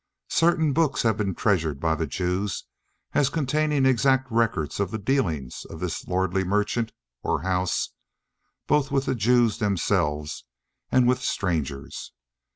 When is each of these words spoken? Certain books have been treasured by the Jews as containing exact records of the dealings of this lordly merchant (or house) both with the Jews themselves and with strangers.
Certain 0.31 0.73
books 0.73 1.03
have 1.03 1.15
been 1.15 1.35
treasured 1.35 1.79
by 1.79 1.93
the 1.93 2.07
Jews 2.07 2.63
as 3.13 3.29
containing 3.29 3.85
exact 3.85 4.31
records 4.31 4.79
of 4.79 4.89
the 4.89 4.97
dealings 4.97 5.63
of 5.69 5.79
this 5.79 6.07
lordly 6.07 6.43
merchant 6.43 6.91
(or 7.21 7.43
house) 7.43 7.89
both 8.65 8.89
with 8.89 9.05
the 9.05 9.13
Jews 9.13 9.59
themselves 9.59 10.43
and 10.91 11.07
with 11.07 11.21
strangers. 11.21 12.13